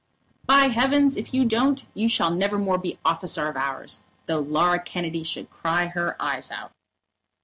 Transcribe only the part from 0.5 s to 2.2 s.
heavens, if you don't, you